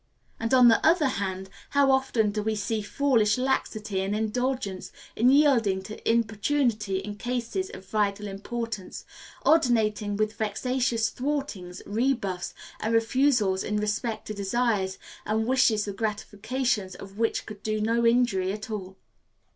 And 0.39 0.51
on 0.51 0.67
the 0.67 0.83
other 0.83 1.05
hand, 1.05 1.47
how 1.69 1.91
often 1.91 2.31
do 2.31 2.41
we 2.41 2.55
see 2.55 2.81
foolish 2.81 3.37
laxity 3.37 3.99
and 4.01 4.15
indulgence 4.15 4.91
in 5.15 5.29
yielding 5.29 5.83
to 5.83 6.09
importunity 6.11 6.97
in 6.97 7.17
cases 7.17 7.69
of 7.69 7.85
vital 7.85 8.25
importance, 8.27 9.05
alternating 9.45 10.17
with 10.17 10.33
vexatious 10.33 11.11
thwartings, 11.11 11.83
rebuffs, 11.85 12.55
and 12.79 12.95
refusals 12.95 13.63
in 13.63 13.77
respect 13.77 14.25
to 14.25 14.33
desires 14.33 14.97
and 15.23 15.45
wishes 15.45 15.85
the 15.85 15.93
gratification 15.93 16.89
of 16.99 17.19
which 17.19 17.45
could 17.45 17.61
do 17.61 17.79
no 17.79 18.03
injury 18.03 18.51
at 18.51 18.71
all. 18.71 18.97